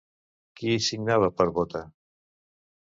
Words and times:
Qui 0.59 0.71
hi 0.77 0.79
signava 0.87 1.31
per 1.37 1.49
Bóta? 1.61 1.85